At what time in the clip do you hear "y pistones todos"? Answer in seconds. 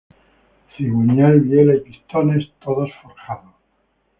1.75-2.89